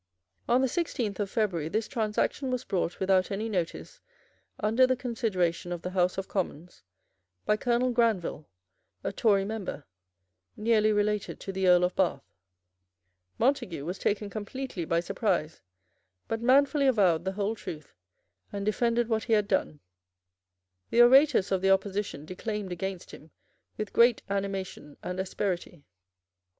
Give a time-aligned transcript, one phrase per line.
[0.49, 4.01] On the sixteenth of February this transaction was brought without any notice
[4.59, 6.81] under the consideration of the House of Commons
[7.45, 8.49] by Colonel Granville,
[9.03, 9.85] a Tory member,
[10.57, 12.23] nearly related to the Earl of Bath.
[13.37, 15.61] Montague was taken completely by surprise,
[16.27, 17.93] but manfully avowed the whole truth,
[18.51, 19.81] and defended what he had done.
[20.89, 23.29] The orators of the opposition declaimed against him
[23.77, 25.85] with great animation and asperity.